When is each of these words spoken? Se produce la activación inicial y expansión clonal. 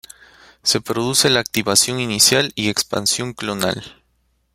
Se 0.63 0.81
produce 0.81 1.29
la 1.29 1.41
activación 1.41 1.99
inicial 1.99 2.51
y 2.55 2.69
expansión 2.69 3.33
clonal. 3.33 4.01